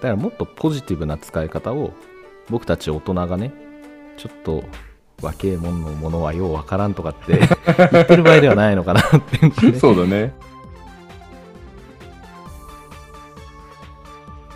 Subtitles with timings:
[0.00, 1.92] だからもっとポジティブな使い方を
[2.48, 3.52] 僕たち大人がね
[4.16, 4.64] ちょっと
[5.22, 7.40] 若えもんのものはようわからんとかって
[7.92, 9.04] 言ってる場合ではないのかなっ
[9.60, 10.32] て、ね、 そうだね。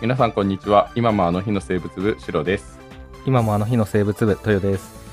[0.01, 0.91] 皆さんこんにちは。
[0.93, 2.77] 今もあの日の生物部、シロです。
[3.25, 5.04] 今もあの日の生物部豊です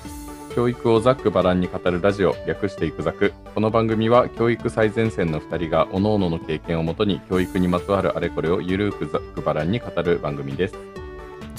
[0.55, 3.33] 教育をざっくばらんに語るラジオ、略していくざく。
[3.55, 10.75] この番組は教育最前線の2人が各々の経験をもとに教育にまつわるあれこれをゆるくざっくばらんに語る番組です。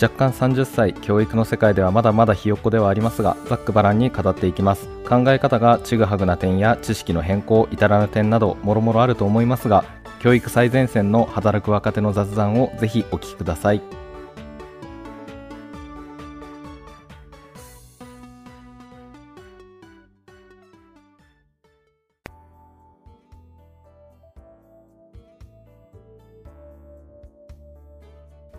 [0.01, 9.85] 若干30歳教育の世界ではまだまだひよっこではありますがざっくばらんに語っていきます考え方がちぐはぐな点や知識の変更至らぬ点などもろもろあると思いますが
[10.19, 14.02] 教育最前線の働く若手の雑談をぜひお聞きください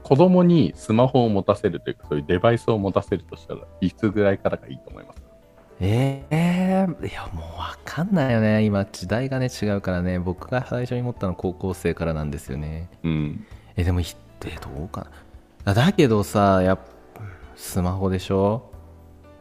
[0.04, 5.20] 子供にスマホを持たせるというか、そういうデバイスを持たせるとしたらいつぐらいからがいいと思います？
[5.20, 5.26] か
[5.80, 8.64] ええいやもうわかんないよね。
[8.64, 10.20] 今時代がね違うからね。
[10.20, 12.90] 僕が最初に持ったのは高校生からなんですよね。
[13.02, 13.46] うん。
[13.76, 15.08] えでもひえどうか
[15.64, 15.72] な？
[15.72, 16.84] あだけどさやっぱ
[17.56, 18.70] スマホでしょ？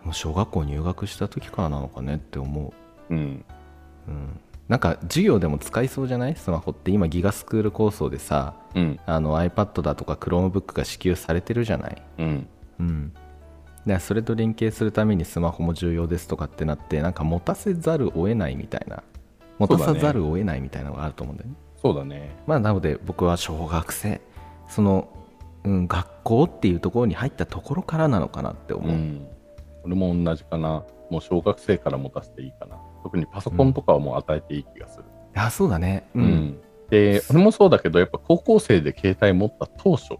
[0.03, 2.73] もう小学校入学した時からなのかねって思
[3.09, 3.13] う。
[3.13, 3.45] ん。
[4.07, 6.35] う、うん、なんか授業でも使いそうじゃない？
[6.35, 8.99] スマホって今ギガスクール構想でさうん。
[9.05, 12.01] あの iPad だとか Chromebook が支給されてるじゃない？
[12.19, 12.47] うん。
[12.79, 13.13] うん
[13.85, 19.03] でそれと連携するためにスマホも重要ですとかってなってなんか持たせざるを得ないみたいな
[19.59, 22.33] 持たさざるを得ないみたいなのがあると思うんだよねそうだね。
[22.47, 24.21] まあなので僕は小学生
[24.69, 25.09] その、
[25.65, 29.27] うん、学校っていうところに入ったところからなのかなって思う、うん。
[29.83, 30.85] 俺も同じかな。
[31.09, 32.77] もう小学生から持たせていいかな。
[33.03, 35.05] 特にパソコンとかはもう与えていい気がする。
[35.35, 36.57] あそうだねう、うんん。
[36.89, 40.15] で、俺もそうだけど、やっぱ高校生で携帯持った当初、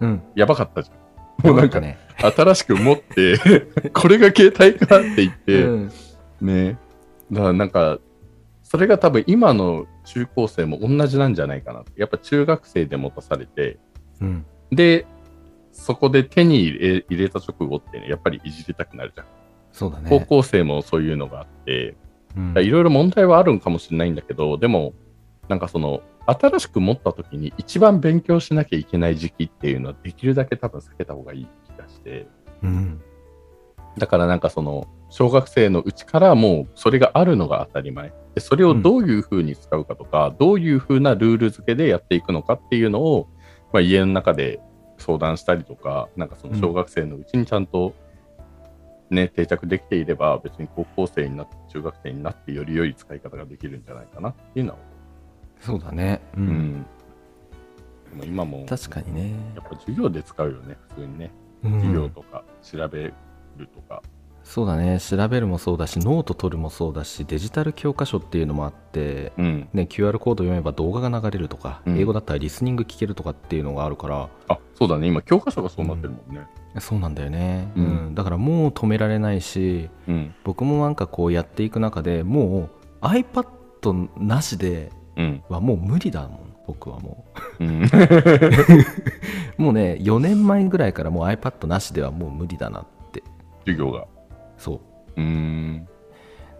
[0.00, 0.96] うん、やばかったじゃん。
[1.46, 3.38] もうなんか、ね、新しく持って、
[3.92, 5.90] これが携帯かって言って、うん、
[6.40, 6.78] ね。
[7.30, 7.98] だからなんか、
[8.62, 11.84] それが多分今の中高生も同じなんじゃないかな。
[11.96, 13.78] やっぱ中学生で持たされて、
[14.20, 15.06] うん、で、
[15.72, 19.26] そこで手に入れ入れた直後ってね、やっぱりいじりたくなるじゃん。
[19.72, 21.96] そうだね高校生もそういうのがあって、うん
[22.36, 24.94] いろいろ問題はあるんかもしれないんだけど、でも、
[25.48, 32.26] なんかその、新しく持った時に一番勉強しなきゃいけない時期っていうのはできるだけ多分避けた方がいい気がして、
[32.62, 33.00] うん。
[33.96, 38.12] だからなんかその、小学生のうちからもうそれがあるのが当たり前。
[38.34, 43.28] でそれをどういうふうに使うかとか、どういうふうなルール付けでやっていくのかっていうのを、
[43.72, 44.60] まあ、家の中で
[44.98, 47.94] 相談したりとか、なんかその小学生のうちにちゃんと、
[49.10, 54.78] ね、定着できていれば、別に高校生になって、中学生になってより良い使い方ができるんじゃないかなっていうのは
[55.60, 56.54] そうだねう、思う。
[56.54, 56.86] うんん。
[58.10, 61.30] でも今も、確かにねやっぱ授業で使うよね、普通にね。
[61.64, 63.14] うん授業とか調べる
[63.74, 64.02] とか。
[64.48, 69.68] そうだね調べるもそうだしノート取るもそうだしデジタル教科書っていうのもあってうん。
[69.74, 75.08] ね、QR コード読めば動画が流れるとか、うん英語だったらリスニング聞けるとかっていうのがあるからあ、そうだね。
[75.08, 76.46] 今、教科書がそうなってるもんね。
[76.78, 80.34] そうなんだよね、ううんんだからもう止められないしうん。
[80.44, 82.68] 僕もなんかこうやっていく中でも
[83.02, 85.42] う iPad なしでうん。
[85.48, 87.24] はもう無理だもん僕はも
[87.58, 87.82] うん。
[87.82, 87.86] う
[89.62, 93.22] もうね4年前ぐらいからもう iPad なしではもう無理だなって
[93.64, 94.06] 授業が。
[94.58, 94.80] そ
[95.16, 95.88] ううーん。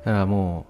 [0.04, 0.66] だからも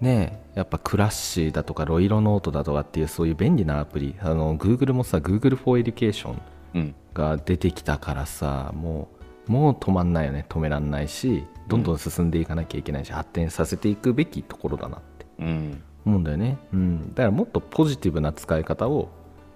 [0.00, 6.36] うねやっぱクラッシーだとかロイロノートだとかっていうそういう便利なアプリあの Google もさ Google for Education
[6.74, 6.94] うん。
[7.14, 9.08] が出てきたからさも
[9.48, 15.82] うもう止まんないよね止めらんないしどんどん進んでいかなきゃいけないし、発展させていくべきところだなってうん。
[16.04, 19.08] 思うんだよね、うん、だからもっとポジティブな使い方を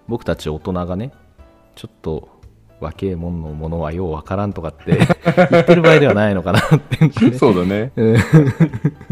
[0.08, 1.12] 僕たち大人がね
[1.76, 2.39] ちょっと
[2.80, 4.98] 若えもんのものはようわからんとかって
[5.50, 7.92] 言ってる場合ではないのかなって、ね、 そうだね。
[7.96, 8.16] うん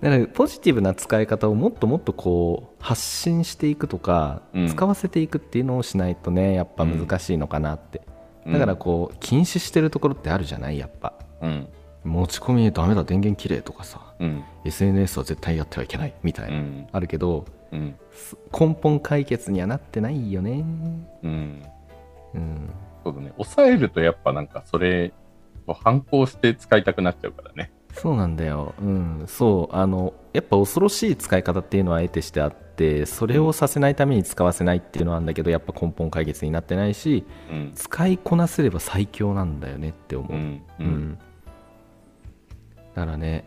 [0.00, 8.02] だからポジティブな使い方をもっともっとこう発信していくとか、うん使わせていくっていうのをしないとねやっぱ難しいのかなって、
[8.46, 10.78] うんだからこう禁止してるところってあるじゃない？
[10.78, 11.68] やっぱうん。
[12.04, 14.44] 持ち込みダメだ電源切れとかさうん。
[14.66, 16.86] SNS は絶対やってはいけないみたいうな、ん。
[16.92, 17.94] あるけどうん。
[18.12, 20.62] す根本解決にはなってないよね
[21.22, 21.62] うん。
[22.34, 22.70] うん
[23.04, 23.32] そうだね。
[23.36, 25.12] 抑えるとやっぱなんかそれ
[25.66, 27.70] を反抗して使いたくなっちゃうからね。
[27.92, 37.72] そうなんだよ、うん、そうあのやっぱ恐ろしい使い方っていうのは得てしてあってそれをさせないために使わせないっていうのはあるんだけどやっぱ根本解決になってないしうん。
[37.74, 40.62] 使いこなせれば最強なんだよねって思う、うん。
[40.80, 40.82] う。
[40.82, 41.18] うんん
[42.94, 43.44] だからね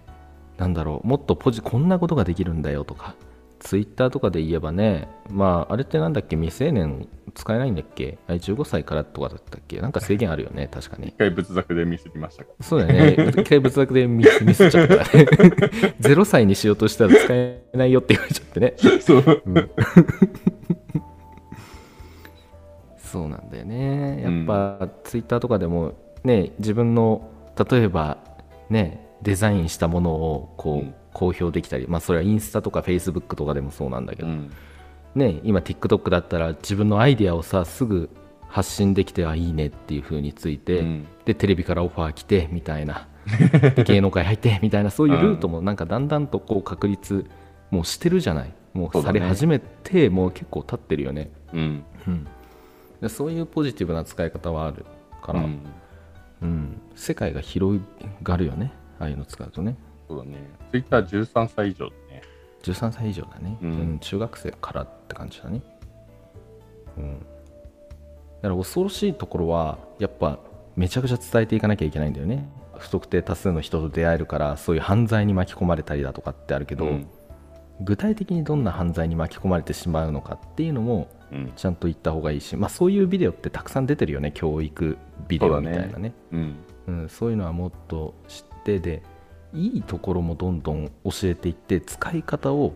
[0.58, 3.16] なんだろうもっとポジこんなことができるんだよとか
[3.60, 8.18] ツイッターとかで言えばね、まあ、あれってなんだっけ、未成年使えないんだっけ？
[8.28, 9.82] あれ ?15 歳からとかだったっけ？
[9.82, 11.12] なんか制限あるよね、確かに一。
[11.18, 12.52] 回仏作でミスりましたか？
[12.62, 13.30] そうだよね。
[13.30, 15.26] 一回仏作でミスミスっちゃったからね。
[16.02, 18.76] 0歳にしようとしたら使えないよって言われちゃってね。
[18.84, 19.02] ら。
[19.02, 19.42] そう。
[19.46, 19.72] うん
[23.00, 24.22] そうなんだよね。
[24.22, 25.94] やっぱ、ツイッターとかでも
[26.26, 27.30] ね、自分の
[27.72, 28.18] 例えば
[28.70, 34.52] ね、デザインしたものをこう、うん公表できたり、まあそれはインスタとかフェイスブックとかでもそうなんだけど、うん。
[35.16, 38.12] ね、今 TikTok だったら自分のアイディアをさすぐ
[38.48, 41.08] 発信できてはいいねっていう風について、うん。
[41.26, 43.08] でテレビからオファー来てみたいな
[43.76, 47.26] で 芸能界入ってみたいなそういうルートもなんかだんだんとこう確立
[47.72, 48.54] もうしてるじゃない。
[48.74, 51.84] もそうされ始めて、もう結構経ってるよね、うん。
[52.08, 52.28] うん、
[53.02, 54.86] でそういうポジティブな使い方はある
[55.24, 55.62] から、うん。
[56.44, 56.82] うん。
[56.94, 57.82] 世界が広
[58.22, 58.72] がるよね。
[59.00, 59.78] ああいうの使うとね
[60.08, 60.38] そうだね。
[60.72, 62.22] ツイッター13歳以上だね。
[62.64, 65.62] 13歳以上だね、うんうん中学生からって感じだね
[66.98, 67.20] うん
[68.42, 70.40] だから恐ろしいところはやっぱ
[70.76, 77.08] めちゃくちゃ伝えていかなきゃいけないんだよね不特定多数の人と出会えるからそういう犯罪に巻き込まれたりだとかってあるけど、うん
[77.80, 81.54] 具体的にどんな犯罪に巻き込まれてしまうのかっていうのもうん。
[81.56, 86.56] ちゃんと言った方がいいし、まあ、そういうビデオってたくさん出てるよね教育ビデオみたいなねうん。
[86.88, 89.04] うん、そういうのはもっと知ってで
[89.54, 92.74] いいところもどんどん教えていって使い方を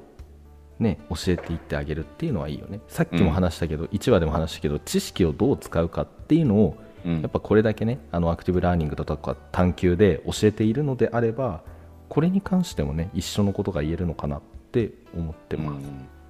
[0.80, 2.80] ね教えていってあげるっていうのはいいよね。
[2.88, 7.22] さっきも話したけど、1話でも話したけど知識をどう使うかっていうのをうん。
[7.22, 11.64] やっぱこれだけねあのアクティブラーニングとか探究で教えているのであれば
[12.10, 14.42] これに関してもね一緒のことが言えるのかなっ
[14.72, 15.84] て思ってます、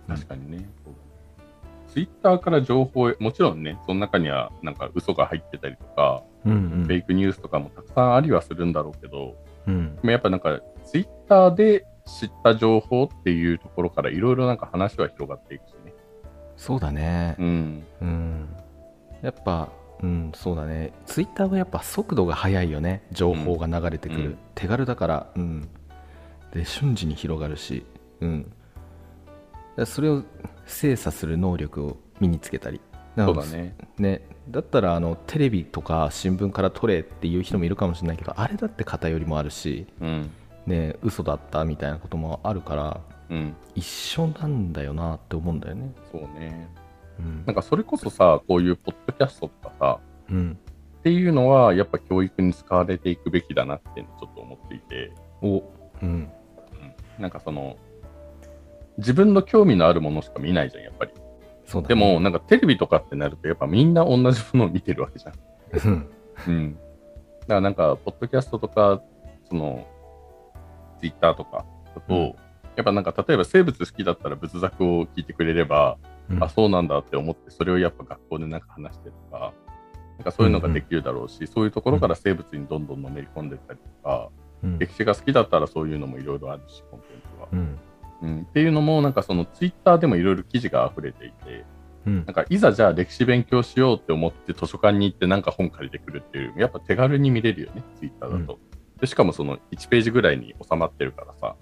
[0.09, 0.15] うん。
[0.15, 0.69] 確かにね。
[1.93, 6.59] ツイッターから情報へ、もちろんね、その中にはなんか嘘が入ってたりとか、うんうん。
[6.85, 9.35] フェイクニュースとかもたくさんありはするんだろうけど、
[9.67, 9.99] うん。
[10.03, 15.93] やっぱなんかツイッターで知った情報っていうところからいろいろなんか話は広がっていくしね。
[16.57, 17.35] そうだね。
[17.39, 17.83] うん。
[18.01, 18.49] うん、
[19.21, 19.69] やっぱ、
[20.03, 24.37] うん、そうだね、ツイッターはやっぱ速度が速いよね、情報が流れてくる、うん。
[24.55, 25.69] 手軽だから、うん、
[26.53, 27.85] で瞬時に広がるし、
[28.19, 28.51] うん、
[29.85, 30.23] それを
[30.65, 32.81] 精査する能力を身につけたり、
[33.15, 33.75] そうだね。
[33.97, 40.29] ねだったらあのテレビとか新聞から取れっていう人もいるかもしれないけど、あれだって偏りもあるし、うん。
[40.65, 43.55] ね、嘘だったみたいなこともあるから、うん。
[43.75, 45.91] 一緒なんだよなって思うんだよね。
[46.11, 46.69] そうね。
[47.19, 49.99] うんなんかそれこそさ、こういうポッドキャストとかさ、
[50.29, 50.57] うん、
[50.99, 55.11] っていうのはやっぱ教育に使われていくべきだなってちょっと思っていて、
[55.41, 55.63] お
[56.01, 56.29] うん
[57.19, 57.77] なんかその、
[58.97, 61.11] 自分の興味のあるものしか見ないじゃん、やっぱり。
[61.65, 61.95] そうだね。
[61.95, 65.33] でも、なんかテレビとかってなると、やっぱみんな同じものを見てるわけじゃん。
[65.71, 66.09] うん。
[66.47, 66.73] うん。
[66.73, 69.01] だからなんか、ポッドキャストとか、
[69.49, 69.85] その、
[70.99, 71.65] ツイッターとか
[71.95, 72.19] だと、うん。
[72.75, 75.97] やっぱなんか、例えば生物好きだったら仏作を聞いてくれれば、
[76.29, 76.43] うん。
[76.43, 79.53] あ、そうなんだって思って、それをやっぱ学校でなんか話してとか、
[80.17, 84.29] なんかそういうのができるだろうし、そういうところから生物にどんどんのめり込んでったりとか、
[84.63, 84.79] うん。
[84.79, 87.47] 歴史が好きだったらそういうのもいろいろあるし、コンテンツは。
[88.21, 91.65] うんうん、っていうのも、なんかそのツイッターでもいろいろ記事が溢れていて、
[92.05, 98.59] うんなんかいざじゃあ歴史勉強しようって思って図書館に行ってなんか本借りてくるっていうやっぱ手軽に見れるよね、ツイッターだと。
[98.99, 101.55] でしかもその1ページぐらいに収まってるからさ、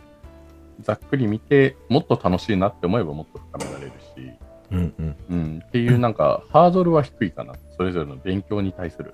[0.82, 4.32] ざっくり見てもっと楽しいなって思えばもっと深められるし、
[4.72, 7.54] うんうんうん、っていうなんかハードルは低いかな。
[7.76, 9.14] それぞれの勉強に対する、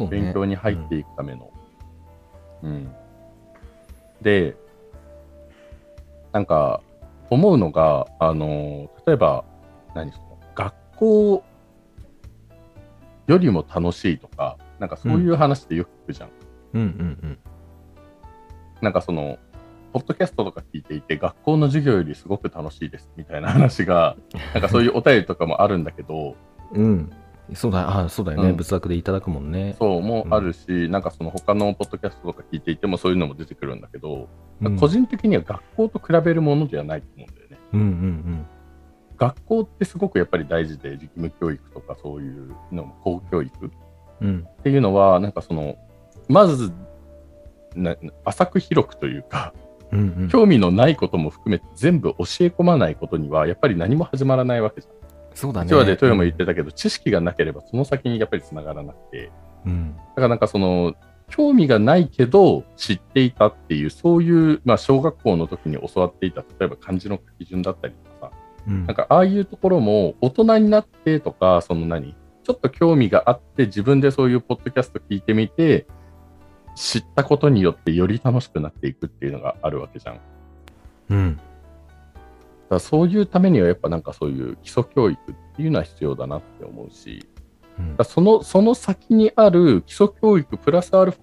[0.00, 1.50] ね勉強に入っていくための。
[2.62, 2.92] うん。
[4.20, 4.56] で、
[6.32, 6.82] なんか
[7.30, 9.44] 思うのが、あの、例えば、
[9.94, 11.44] 何その、学校
[13.26, 16.30] よりも楽しいとか、なんかそういう話ってよく聞くじゃん。
[16.74, 17.38] うんうん
[18.80, 19.38] なんかその、
[19.92, 24.16] ポッドキャストとか聞いていて、学校の授業よりすごく楽しいですみたいな話が、
[24.54, 26.36] なんかそういうお便りとかもあるんだけど、
[26.72, 27.12] うんうん
[27.54, 28.56] そうだあそうだよね、うん。
[28.56, 29.76] 仏作でいただくもんね。
[29.78, 34.28] そうもあるし、なんかその他のポッドキャストとか聞いていてもそういうのも出てくるんだけど、
[34.60, 34.76] うん。
[34.76, 37.58] 個人的には学校と比べるものではないと思うんだよね。
[37.72, 38.46] うんうん
[39.18, 43.70] 学校ってすごくやっぱり大事で、義務教育とかそういうのも公教育っ
[44.20, 44.28] うん。
[44.28, 45.76] うんていうのは、なんかその、
[46.28, 46.72] まず、
[47.74, 49.54] な浅く広くというか、
[49.90, 50.28] うんうん。
[50.28, 54.97] 興味のないことも含めて全部教え込まないことには、やっぱり何も始まらないわけじゃん。
[55.38, 55.70] そうだね。
[55.70, 59.30] 1話で豊も言ってたけど、知識がなければその先にやっぱり繋がらなくて、
[59.64, 59.94] うん。
[59.96, 60.94] だからなんかその、
[61.30, 68.32] 興味がないけど知っていたっていう、そういう、まあ小学校の時に教わっていた、例えば漢字の書き順だったりとかさ、
[68.66, 68.86] うん。
[68.86, 72.16] なんかああいうところも大人になってとか、その何？
[72.42, 75.86] ちょっと興味があって自分でそういうポッドキャスト聞いてみて、
[76.74, 80.20] 知ったことによってより楽しくなっていくっていうのがあるわけじゃん。
[81.10, 81.40] うん
[82.74, 87.26] らそういうためにはやっぱなんかそういう基礎教育っていうのは必要だなって思うし、
[87.78, 87.96] うん。
[87.96, 91.18] だそのその先にある基礎教育プラスアルフ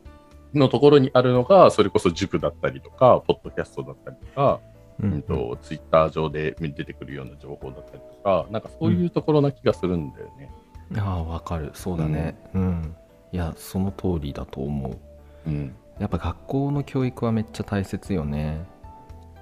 [0.54, 4.60] ァのところにあるのが、それこそ塾だったりとか、ポッドキャストだったりとか、
[5.00, 5.12] うん。
[5.14, 10.52] うんとツイッター上で出てくるような情報だったりとか、なんかそういうところな気がするんだよね。
[10.98, 11.72] ああわかる。
[11.74, 12.38] そうだね。
[12.54, 12.96] うん、
[13.32, 14.98] いやその通りだと思う。
[15.48, 15.76] うん。
[16.00, 18.66] やっぱ学校の教育はめっちゃ大切よね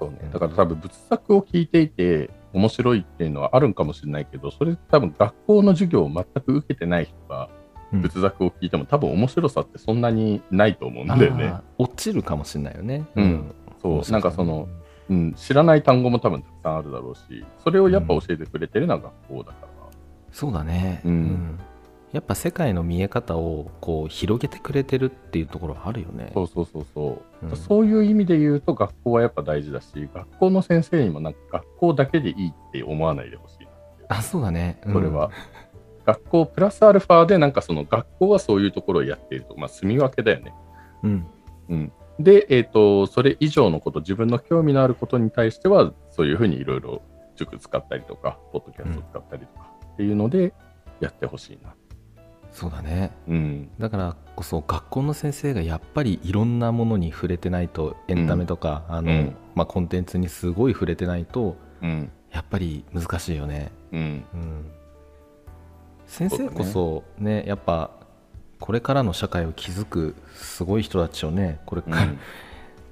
[0.03, 7.49] そうね、だから多分仏作を聞いていて面白いっていうのはあるんかもしれないけど、それ多分学校の授業を全く受けてない人が
[7.93, 8.01] うん。
[8.01, 11.53] 仏作を聞いても多分面白さってそんなにないと思うんだよね。
[11.77, 13.05] 落ちるかもしれないよね。
[13.15, 13.55] うん。
[13.81, 14.11] そう。
[14.11, 14.67] なんかその
[15.09, 19.67] うん、知らない単語も多分たくさんあるだろうし、それをやっぱ教えてくれてるのは学校だから。
[20.31, 21.01] そうだね。
[21.05, 21.59] うん
[22.13, 33.69] やっぱ世界の見え方をこう広げてくれてるっていうところはあるよねそうそうそうそう、うんそういう意味で言うと学校はやっぱ大事だし、学校の先生にもなんか学校だけでいいって思わないでほしいな。
[34.07, 35.29] あそうだね、うんそれは。
[36.05, 40.53] 学校プラスアルファでなんかその学校はそういうところをやっていると、まあ住み分けだよね。
[41.03, 41.27] うん
[41.69, 41.91] うん。
[42.19, 47.01] で、えっ、と、それ以上のこと、自分の興味のあることに対しては、そういうふうにいろいろ
[47.35, 50.53] 塾使ったりとか、ポッドキャスト使ったりとかっていうので
[50.99, 51.73] やってほしいな。
[52.53, 53.11] そうだね。
[53.27, 53.69] うん。
[53.79, 59.35] だからこそ学校の先生がやっぱりいろんなものに触れてないとエンタメとか、あのうん。
[59.55, 62.11] まあ、コンテンツにすごい触れてないとうん。
[62.33, 64.25] やっぱり難しいよね、うん。
[64.33, 64.71] うん、
[66.07, 67.91] 先生こそねやっぱ
[68.59, 72.07] これからの社会を築くすごい人たちをねこれから、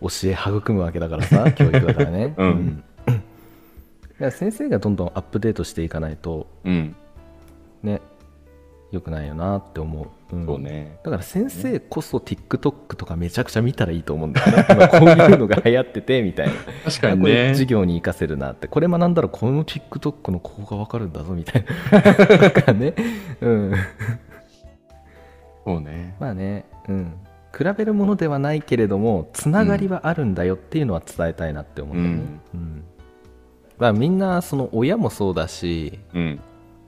[0.01, 2.83] 教え育むわけだからさ 教育だからね、うん。
[3.05, 3.19] だか
[4.19, 6.95] ら先生がどんどんアップデートしていかないとうん。
[7.81, 7.99] ね
[8.91, 10.45] 良くないよなって思う、ん。
[10.45, 10.99] そうね。
[11.03, 14.65] だから先生こそ TikTok とかめちゃくちゃ見たらいいと思うんだよね。
[14.71, 16.53] 今こういうのが流行っててみたいな。
[16.85, 17.49] 確かにこれね。
[17.49, 18.67] 授業に活かせるなって。
[18.67, 22.01] これ学んだらこの TikTok のここが分かるんだぞみたいな。
[22.51, 22.93] とかね。
[23.39, 23.73] うん。
[25.65, 26.15] そうね。
[26.19, 26.65] まあね。
[26.89, 27.13] うん。
[27.57, 32.77] 比べるものではないけれどもつながりはあるんだよっていうのは伝えたいなって思うんだよね、うん。
[32.77, 32.83] だ
[33.79, 36.39] からみんなその親もそうだしうん。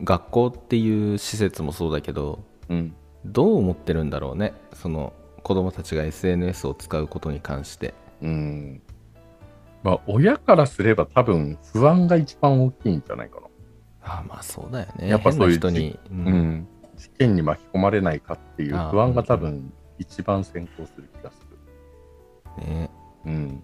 [0.04, 2.96] 学校っていう施設もそうだけどうん。
[3.26, 8.82] どう思ってるんだろうねその子供たちが SNS を使うことに関してうん。
[9.84, 13.48] まあ、親からすれば多分不安が一番大きいんじゃないかな。
[14.06, 16.68] ああまあそうだよねやっぱそういう人に、ううんん。
[16.98, 21.40] 事件に巻き込まれないかっていう不安が多分一番先行する気がす
[22.60, 22.66] る。
[22.66, 22.90] ね
[23.26, 23.64] うん。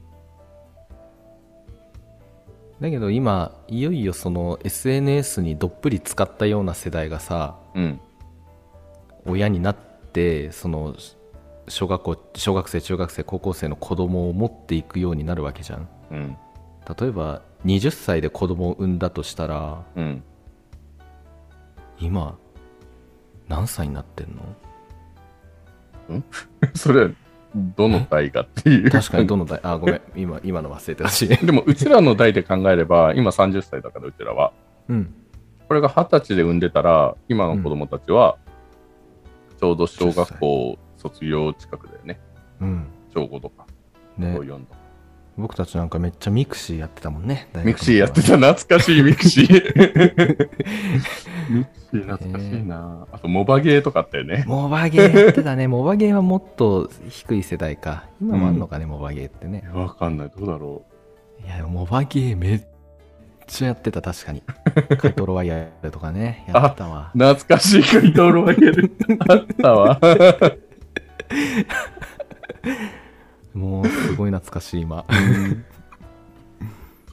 [2.82, 8.00] だけど今いよいよその SNS にどっぷり使ったような世代がさうん。
[9.26, 9.76] 親になっ
[10.14, 10.96] てその
[11.68, 16.38] 小学校小学生中学生高校生の子供を持っていくようになるわけじゃんうん。
[17.00, 20.24] 例えば20歳で子供を産んだとしたらうん。
[22.00, 22.38] 今
[23.50, 24.36] 何歳になってん
[26.10, 26.24] の？
[26.76, 27.12] それは
[27.56, 28.92] どの代かっていう。
[28.92, 29.60] 確かにどの代？
[29.64, 34.54] あごめん今今の忘れてたし でも、うちらの代で考えれば、今30歳だから、うちらは。
[34.88, 35.14] うん
[35.68, 38.38] これが20歳で産んでたら、今の子供たちは、
[39.60, 42.20] ちょうど小学校卒業近くだよね。
[42.60, 43.68] うん小5とか、
[44.18, 44.80] ね小4とか。
[45.40, 47.48] 僕たちなんかめっちゃミクシーやってたもんね。
[47.64, 50.50] ミクシーやってた、懐かしいミクシー。
[51.50, 54.44] ミクシー懐かしいな、あと、モバゲーとかあったよね。
[54.48, 55.68] モバゲーやってたね。
[55.68, 58.06] モバゲーはもっと低い世代か。
[58.22, 59.64] 今もあんのかね、モバゲーってね。
[59.74, 60.84] わかんない、どうだろ
[61.46, 62.62] いやモバゲーめっ
[63.48, 64.44] ちゃやってた確かに。
[65.00, 66.46] 怪盗ロワイヤルとかね。
[66.54, 67.12] やってたわ。
[67.16, 67.18] う。
[67.18, 68.92] 懐かしい怪盗ロワイヤル。
[69.28, 70.00] あったわ。
[73.54, 75.06] もうすごい懐かしい今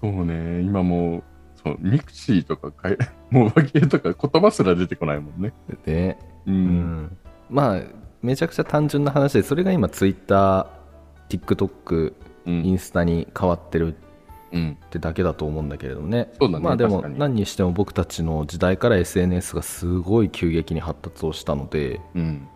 [0.01, 1.23] そうね、今もう、
[1.63, 2.99] そうミクシーとかかい、
[3.31, 5.53] モバゲーとか言葉すら出てこないもんね。
[5.85, 6.51] で、う。
[6.51, 6.67] うん
[7.05, 7.17] ん、
[7.51, 7.83] まあ
[8.23, 12.15] めちゃくちゃ単純な話でそれが今 TwitterTikTok
[12.47, 12.65] うん。
[12.65, 13.95] インスタに変わってる
[14.53, 14.79] うん。
[14.85, 22.47] ってだけだと思うんだけれどもねそうだねまあでも何にしても僕たちの時代から SNS がすごい急激に発達をしたのでうん。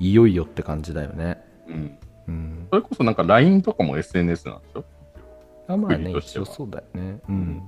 [0.00, 1.38] いよいよって感じだよね
[1.68, 1.98] うん。
[2.74, 4.84] うんそれこそなんか LINE とかも SNS なんでしょ？
[5.68, 7.62] あまあね一応そうだよねうん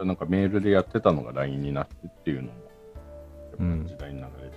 [0.00, 4.52] なんかメールでやってたのが LINE になってっていうのも、時代に流れてる。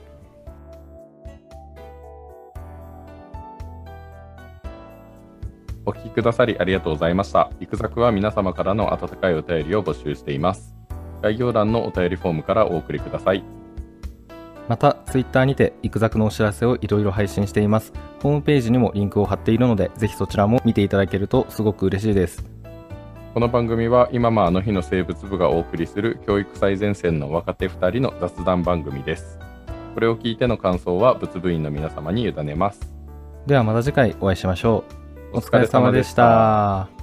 [5.83, 7.49] お聞きくださりありがとうございました。
[7.59, 10.75] いくざくは皆様からの温かいお便りを募集しています。
[11.23, 13.43] 概要欄のお便りフォームからお送りください。
[14.67, 22.51] また Twitter にてイクザクのお知らせをいろいろ配信していますホームページにもリンクを貼っているのでぜひそちらも見ていただけるとすごく嬉しいです
[23.33, 29.39] この番組は今もあの日の生物部がお送りする教育最前線の若手2人の雑談番組です。
[29.93, 32.81] これを聞いての感想は物部員の皆様に委ねます。
[33.47, 34.83] ではまた次回お会いしましょ
[35.31, 35.35] う。
[35.35, 37.00] おお疲れ様でした。